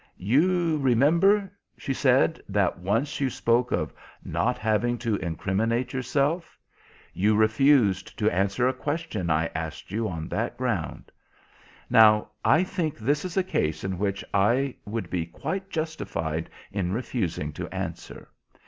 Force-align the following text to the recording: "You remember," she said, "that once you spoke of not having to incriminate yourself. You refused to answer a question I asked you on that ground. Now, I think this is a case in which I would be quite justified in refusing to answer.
"You 0.17 0.79
remember," 0.79 1.51
she 1.77 1.93
said, 1.93 2.41
"that 2.49 2.79
once 2.79 3.19
you 3.21 3.29
spoke 3.29 3.71
of 3.71 3.93
not 4.25 4.57
having 4.57 4.97
to 4.97 5.15
incriminate 5.17 5.93
yourself. 5.93 6.57
You 7.13 7.35
refused 7.35 8.17
to 8.17 8.27
answer 8.31 8.67
a 8.67 8.73
question 8.73 9.29
I 9.29 9.51
asked 9.53 9.91
you 9.91 10.09
on 10.09 10.27
that 10.29 10.57
ground. 10.57 11.11
Now, 11.87 12.29
I 12.43 12.63
think 12.63 12.97
this 12.97 13.23
is 13.23 13.37
a 13.37 13.43
case 13.43 13.83
in 13.83 13.99
which 13.99 14.25
I 14.33 14.73
would 14.85 15.07
be 15.11 15.27
quite 15.27 15.69
justified 15.69 16.49
in 16.71 16.93
refusing 16.93 17.53
to 17.53 17.67
answer. 17.67 18.29